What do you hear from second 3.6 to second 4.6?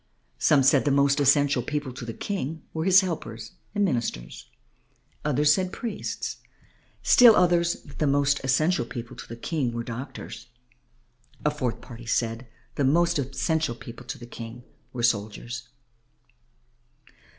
and ministers;